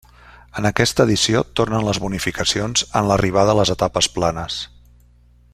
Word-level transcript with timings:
En 0.61 0.67
aquesta 0.69 1.05
edició 1.09 1.43
tornen 1.59 1.85
les 1.89 2.01
bonificacions 2.07 2.85
en 3.01 3.11
l'arribada 3.11 3.57
a 3.57 3.61
les 3.63 3.77
etapes 3.79 4.13
planes. 4.19 4.61